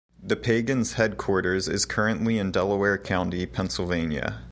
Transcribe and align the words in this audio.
The 0.19 0.35
Pagans 0.35 0.93
headquarters 0.93 1.67
is 1.67 1.85
currently 1.85 2.39
in 2.39 2.49
Delaware 2.51 2.97
County, 2.97 3.45
Pennsylvania. 3.45 4.39